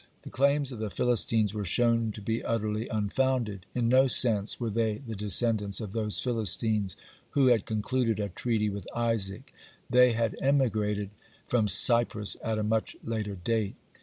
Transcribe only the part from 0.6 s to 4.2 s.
of the Philistines were shown to be utterly unfounded. In no